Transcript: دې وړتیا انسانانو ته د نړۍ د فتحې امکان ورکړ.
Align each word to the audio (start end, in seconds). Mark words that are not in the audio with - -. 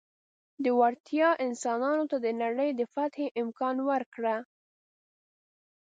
دې 0.63 0.71
وړتیا 0.79 1.29
انسانانو 1.45 2.03
ته 2.11 2.17
د 2.25 2.27
نړۍ 2.41 2.69
د 2.75 2.81
فتحې 2.93 3.27
امکان 3.41 3.75
ورکړ. 3.89 4.23